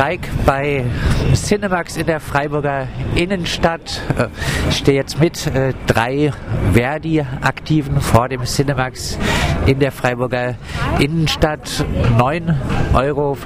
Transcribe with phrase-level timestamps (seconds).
[0.00, 0.86] Streik bei
[1.34, 4.00] Cinemax in der Freiburger Innenstadt.
[4.16, 4.28] Äh,
[4.70, 6.32] ich stehe jetzt mit äh, drei
[6.72, 9.18] Verdi-Aktiven vor dem Cinemax
[9.66, 10.54] in der Freiburger
[11.00, 11.84] Innenstadt.
[12.16, 13.36] 9,35 Euro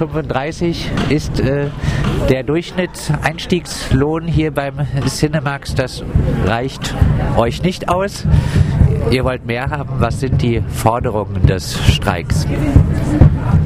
[1.09, 1.67] ist äh,
[2.29, 4.75] der Durchschnitt Einstiegslohn hier beim
[5.09, 5.75] Cinemax.
[5.75, 6.05] Das
[6.45, 6.95] reicht
[7.35, 8.25] euch nicht aus.
[9.11, 9.89] Ihr wollt mehr haben.
[9.99, 12.47] Was sind die Forderungen des Streiks?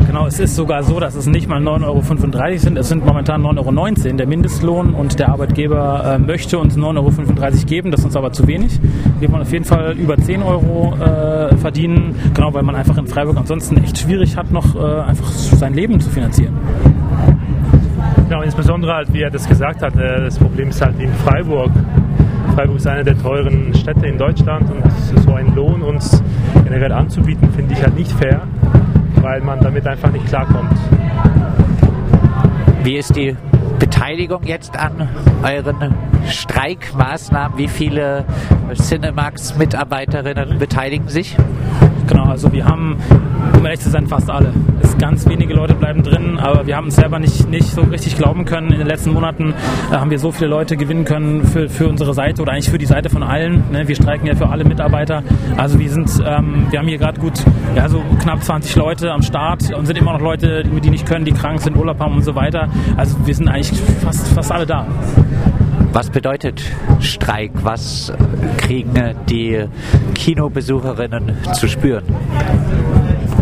[0.06, 3.44] Genau, es ist sogar so, dass es nicht mal 9,35 Euro sind, es sind momentan
[3.44, 8.06] 9,19 Euro der Mindestlohn und der Arbeitgeber äh, möchte uns 9,35 Euro geben, das ist
[8.08, 8.80] uns aber zu wenig.
[9.20, 13.08] Wir wollen auf jeden Fall über 10 Euro äh, verdienen, genau, weil man einfach in
[13.08, 16.58] Freiburg ansonsten echt schwierig hat, noch äh, einfach sein Leben zu finanzieren.
[18.28, 21.72] Genau, insbesondere halt, wie er das gesagt hat, äh, das Problem ist halt in Freiburg.
[22.60, 24.84] Freiburg ist eine der teuren Städte in Deutschland und
[25.24, 26.22] so einen Lohn uns
[26.66, 28.42] generell anzubieten, finde ich halt nicht fair
[29.22, 30.72] weil man damit einfach nicht klarkommt.
[32.84, 33.36] Wie ist die
[33.80, 35.08] Beteiligung jetzt an
[35.44, 35.94] euren
[36.28, 37.58] Streikmaßnahmen?
[37.58, 38.26] Wie viele
[38.74, 41.38] Cinemax-Mitarbeiterinnen beteiligen sich?
[42.08, 42.98] Genau, also wir haben,
[43.58, 44.54] um ehrlich zu sein, fast alle.
[45.00, 48.44] Ganz wenige Leute bleiben drin, aber wir haben es selber nicht, nicht so richtig glauben
[48.44, 48.72] können.
[48.72, 49.54] In den letzten Monaten
[49.92, 52.78] äh, haben wir so viele Leute gewinnen können für, für unsere Seite oder eigentlich für
[52.78, 53.64] die Seite von allen.
[53.72, 53.88] Ne?
[53.88, 55.24] Wir streiken ja für alle Mitarbeiter.
[55.56, 59.22] Also wir sind, ähm, wir haben hier gerade gut, ja, so knapp 20 Leute am
[59.22, 62.16] Start und sind immer noch Leute, die, die nicht können, die krank sind, Urlaub haben
[62.16, 62.68] und so weiter.
[62.98, 64.86] Also wir sind eigentlich fast, fast alle da.
[65.94, 66.62] Was bedeutet
[67.00, 67.52] Streik?
[67.64, 68.14] Was
[68.58, 69.66] kriegen die
[70.14, 72.04] Kinobesucherinnen zu spüren?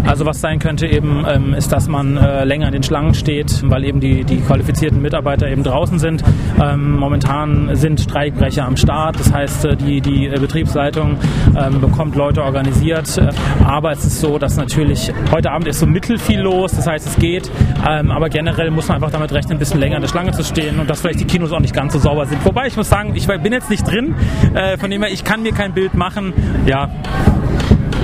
[0.08, 3.62] Also was sein könnte eben, ähm, ist, dass man äh, länger in den Schlangen steht,
[3.70, 6.24] weil eben die, die qualifizierten Mitarbeiter eben draußen sind.
[6.64, 11.18] Ähm, momentan sind Streikbrecher am Start, das heißt, äh, die, die äh, Betriebsleitung
[11.58, 13.30] ähm, bekommt Leute organisiert, äh,
[13.66, 17.06] aber es ist so, dass natürlich heute Abend ist so mittel viel los, das heißt,
[17.06, 17.52] es geht,
[17.88, 20.44] ähm, aber generell muss man einfach damit rechnen, ein bisschen länger in der Schlange zu
[20.44, 22.44] stehen und dass vielleicht die Kinos auch nicht ganz so sauber sind.
[22.46, 24.16] Wobei ich muss sagen, ich bin jetzt nicht drin,
[24.54, 26.34] äh, von dem her, ich kann mir kein Bild machen.
[26.66, 26.90] Ja,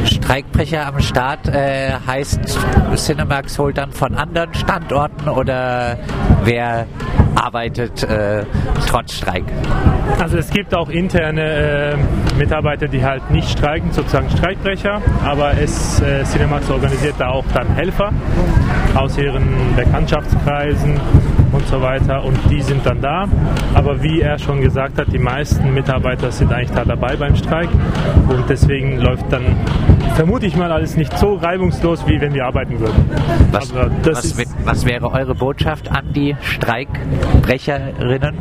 [0.06, 2.58] Streikbrecher am Start äh, heißt,
[2.96, 5.98] Cinemax holt dann von anderen Standorten oder
[6.44, 6.86] wer
[7.36, 8.46] arbeitet äh,
[8.88, 9.44] trotz Streik?
[10.20, 16.02] Also es gibt auch interne äh, Mitarbeiter, die halt nicht streiken, sozusagen Streikbrecher, aber es,
[16.02, 18.12] äh, Cinemax organisiert da auch dann Helfer
[18.96, 21.00] aus ihren Bekanntschaftskreisen
[21.54, 23.28] und so weiter und die sind dann da.
[23.74, 27.70] Aber wie er schon gesagt hat, die meisten Mitarbeiter sind eigentlich da dabei beim Streik
[28.28, 29.44] und deswegen läuft dann,
[30.16, 33.06] vermute ich mal, alles nicht so reibungslos, wie wenn wir arbeiten würden.
[33.52, 38.38] Was, was, was wäre eure Botschaft an die Streikbrecherinnen?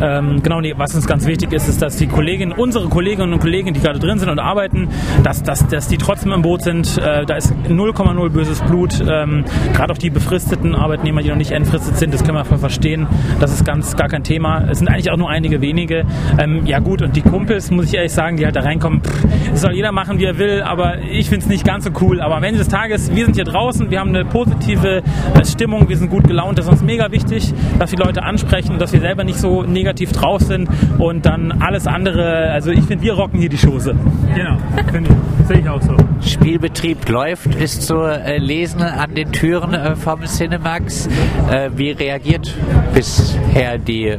[0.00, 3.40] Ähm, genau, nee, was uns ganz wichtig ist, ist, dass die Kolleginnen, unsere Kolleginnen und
[3.40, 4.88] Kollegen, die gerade drin sind und arbeiten,
[5.22, 6.98] dass, dass, dass die trotzdem im Boot sind.
[6.98, 9.02] Äh, da ist 0,0 böses Blut.
[9.06, 9.44] Ähm,
[9.74, 13.06] gerade auch die befristeten Arbeitnehmer, die noch nicht entfristet sind, das können wir verstehen.
[13.38, 14.66] Das ist ganz gar kein Thema.
[14.70, 16.04] Es sind eigentlich auch nur einige wenige.
[16.38, 19.26] Ähm, ja gut, und die Kumpels, muss ich ehrlich sagen, die halt da reinkommen, pff,
[19.50, 22.20] das soll jeder machen, wie er will, aber ich finde es nicht ganz so cool.
[22.20, 25.02] Aber am Ende des Tages, wir sind hier draußen, wir haben eine positive
[25.44, 26.58] Stimmung, wir sind gut gelaunt.
[26.58, 29.89] Das ist uns mega wichtig, dass wir Leute ansprechen, dass wir selber nicht so negativ
[29.90, 30.68] negativ drauf sind
[30.98, 33.96] und dann alles andere, also ich finde, wir rocken hier die Chose.
[34.34, 34.56] Genau,
[34.92, 35.46] finde ich.
[35.48, 35.96] Sehe ich auch so.
[36.24, 41.08] Spielbetrieb läuft, ist zu äh, lesen an den Türen äh, vom Cinemax.
[41.50, 42.54] Äh, wie reagiert
[42.94, 44.16] bisher die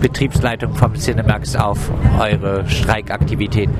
[0.00, 3.74] Betriebsleitung vom Cinemax auf eure Streikaktivitäten?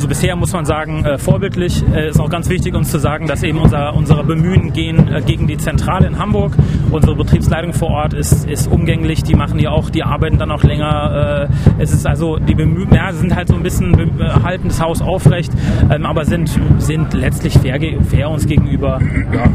[0.00, 1.84] Also bisher muss man sagen, äh, vorbildlich.
[1.92, 5.20] Äh, ist auch ganz wichtig, uns zu sagen, dass eben unser, unsere Bemühen gehen äh,
[5.20, 6.54] gegen die Zentrale in Hamburg.
[6.90, 9.24] Unsere Betriebsleitung vor Ort ist, ist umgänglich.
[9.24, 11.48] Die machen ja auch, die arbeiten dann auch länger.
[11.50, 14.80] Äh, es ist also, die Bemühen, ja, sind halt so ein bisschen, äh, halten das
[14.80, 15.52] Haus aufrecht,
[15.90, 17.78] ähm, aber sind, sind letztlich fair,
[18.08, 19.00] fair uns gegenüber.
[19.34, 19.50] Ja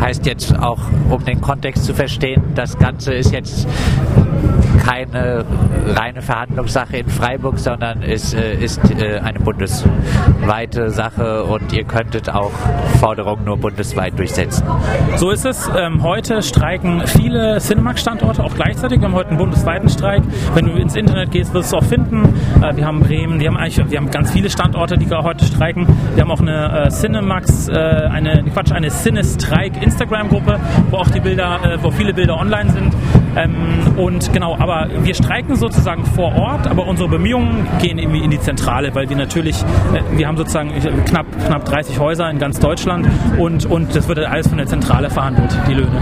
[0.00, 0.80] heißt jetzt auch,
[1.10, 3.68] um den Kontext zu verstehen, das Ganze ist jetzt
[4.82, 5.44] keine
[5.86, 12.28] reine Verhandlungssache in Freiburg, sondern es äh, ist äh, eine bundesweite Sache und ihr könntet
[12.28, 12.50] auch
[12.98, 14.64] Forderungen nur bundesweit durchsetzen.
[15.16, 15.70] So ist es.
[15.76, 19.00] Ähm, heute streiken viele Cinemax-Standorte auch gleichzeitig.
[19.00, 20.22] Wir haben heute einen bundesweiten Streik.
[20.54, 22.34] Wenn du ins Internet gehst, wirst du es auch finden.
[22.62, 25.86] Äh, wir haben Bremen, wir haben eigentlich, wir haben ganz viele Standorte, die heute streiken.
[26.14, 30.58] Wir haben auch eine Cinemax, eine Quatsch, eine Cine-Streik Instagram-Gruppe,
[30.90, 32.94] wo auch die Bilder, wo viele Bilder online sind.
[33.36, 33.52] Ähm,
[33.96, 34.71] und genau, aber
[35.02, 39.16] wir streiken sozusagen vor Ort, aber unsere Bemühungen gehen irgendwie in die Zentrale, weil wir
[39.16, 40.70] natürlich, äh, wir haben sozusagen
[41.06, 43.08] knapp, knapp 30 Häuser in ganz Deutschland
[43.38, 46.00] und, und das wird alles von der Zentrale verhandelt, die Löhne.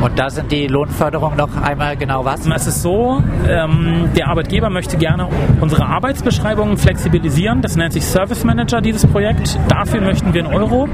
[0.00, 2.46] Und da sind die Lohnförderungen noch einmal genau was?
[2.46, 5.28] Es ist so, ähm, der Arbeitgeber möchte gerne
[5.60, 7.60] unsere Arbeitsbeschreibungen flexibilisieren.
[7.60, 9.58] Das nennt sich Service Manager, dieses Projekt.
[9.68, 10.88] Dafür möchten wir einen Euro.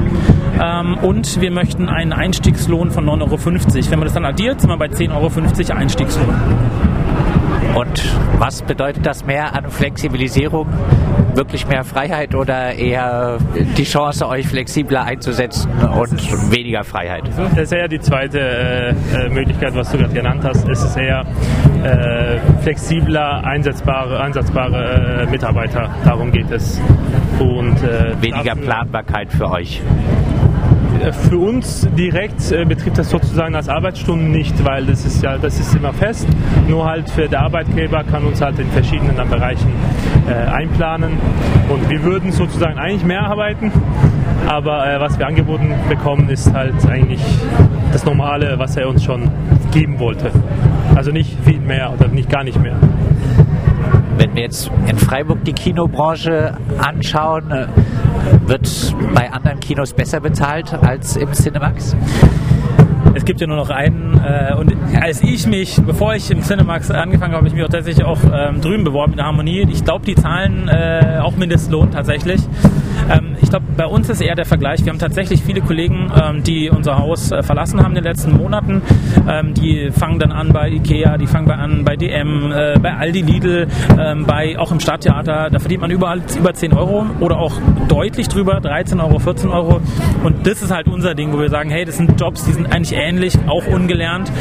[0.60, 3.90] Ähm, und wir möchten einen Einstiegslohn von 9,50 Euro.
[3.90, 6.34] Wenn man das dann addiert, sind wir bei 10,50 Euro Einstiegslohn.
[7.76, 8.02] Und
[8.38, 10.66] was bedeutet das mehr an Flexibilisierung?
[11.34, 13.36] Wirklich mehr Freiheit oder eher
[13.76, 17.24] die Chance, euch flexibler einzusetzen und weniger Freiheit?
[17.54, 20.66] Das ist eher die zweite äh, äh, Möglichkeit, was du gerade genannt hast.
[20.66, 21.26] Es ist eher
[21.84, 25.90] äh, flexibler, einsetzbare, einsatzbare äh, Mitarbeiter.
[26.02, 26.80] Darum geht es.
[27.38, 29.82] Und äh, weniger Planbarkeit für euch.
[31.02, 35.38] Äh, für uns direkt äh, betrifft das sozusagen als Arbeitsstunden nicht, weil das ist ja
[35.38, 36.26] das ist immer fest.
[36.68, 39.72] Nur halt für der Arbeitgeber kann uns halt in verschiedenen Bereichen
[40.28, 41.12] äh, einplanen
[41.68, 43.72] und wir würden sozusagen eigentlich mehr arbeiten,
[44.46, 47.20] aber was wir angeboten bekommen ist halt eigentlich
[47.92, 49.30] das Normale, was er uns schon
[49.72, 50.30] geben wollte.
[50.94, 52.76] Also nicht viel mehr oder nicht gar nicht mehr.
[54.18, 57.52] Wenn wir jetzt in Freiburg die Kinobranche anschauen,
[58.46, 61.96] wird bei anderen Kinos besser bezahlt als im Cinemax?
[63.14, 64.20] Es gibt ja nur noch einen.
[64.22, 67.68] Äh, und als ich mich, bevor ich im Cinemax angefangen habe, habe ich mich auch
[67.68, 69.66] tatsächlich auch ähm, drüben beworben in der Harmonie.
[69.70, 72.42] Ich glaube, die zahlen äh, auch Mindestlohn tatsächlich.
[73.10, 74.84] Ähm, ich glaube, bei uns ist eher der Vergleich.
[74.84, 78.36] Wir haben tatsächlich viele Kollegen, ähm, die unser Haus äh, verlassen haben in den letzten
[78.36, 78.82] Monaten.
[79.28, 82.94] Ähm, die fangen dann an bei Ikea, die fangen bei an bei DM, äh, bei
[82.94, 85.48] Aldi Lidl, ähm, bei auch im Stadttheater.
[85.50, 87.52] Da verdient man überall über 10 Euro oder auch
[87.86, 89.80] deutlich drüber, 13 Euro, 14 Euro.
[90.24, 92.72] Und das ist halt unser Ding, wo wir sagen, hey, das sind Jobs, die sind
[92.72, 94.32] eigentlich ähnlich, auch ungelernt.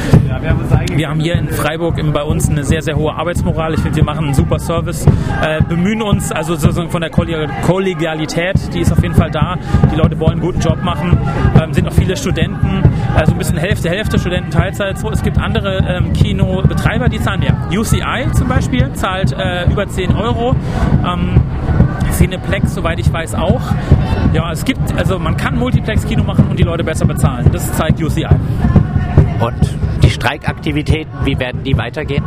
[0.96, 3.76] Wir haben hier in Freiburg bei uns eine sehr, sehr hohe Arbeitsmoral.
[3.76, 5.06] Ich finde, wir machen einen super Service,
[5.44, 9.58] äh, bemühen uns also sozusagen von der Kollegialität, die ist auf jeden Fall da.
[9.92, 11.18] Die Leute wollen einen guten Job machen,
[11.62, 12.84] ähm, sind auch viele Studenten,
[13.16, 14.98] also ein bisschen Hälfte, Hälfte Studenten Teilzeit.
[14.98, 17.56] So, es gibt andere ähm, Kinobetreiber, die zahlen mehr.
[17.72, 20.56] UCI zum Beispiel zahlt äh, über 10 Euro.
[21.06, 21.42] Ähm,
[22.12, 23.62] Cineplex, soweit ich weiß, auch.
[24.34, 27.50] Ja, es gibt, also man kann Multiplex-Kino machen und die Leute besser bezahlen.
[27.52, 28.28] Das zeigt UCI.
[29.40, 32.24] Und die Streikaktivitäten, wie werden die weitergehen?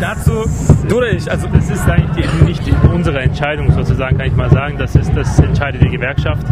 [0.00, 0.44] Dazu
[0.88, 1.30] durch.
[1.30, 2.62] Also das ist eigentlich die, nicht
[2.92, 4.76] unsere Entscheidung sozusagen, kann ich mal sagen.
[4.78, 6.46] Das ist das entscheidet die Gewerkschaft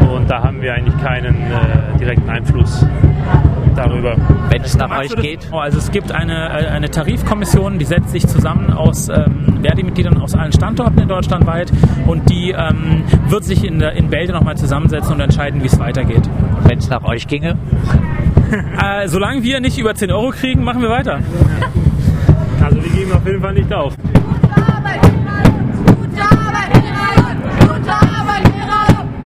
[0.00, 2.86] und da haben wir eigentlich keinen äh, direkten Einfluss
[3.74, 4.16] darüber.
[4.50, 5.48] Wenn es nach euch geht?
[5.52, 10.18] Oh, also es gibt eine, äh, eine Tarifkommission, die setzt sich zusammen aus ähm, Verdi-Mitgliedern
[10.18, 11.72] aus allen Standorten in Deutschland weit
[12.06, 16.28] und die ähm, wird sich in, in Bälde nochmal zusammensetzen und entscheiden, wie es weitergeht.
[16.64, 17.56] Wenn es nach euch ginge?
[18.82, 21.20] äh, solange wir nicht über 10 Euro kriegen, machen wir weiter.
[22.74, 23.94] Also wir geben auf jeden Fall nicht auf.